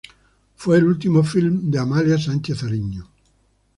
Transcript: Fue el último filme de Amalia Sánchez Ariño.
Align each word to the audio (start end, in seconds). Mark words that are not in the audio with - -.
Fue 0.55 0.79
el 0.79 0.85
último 0.85 1.23
filme 1.23 1.59
de 1.65 1.77
Amalia 1.77 2.17
Sánchez 2.17 2.63
Ariño. 2.63 3.07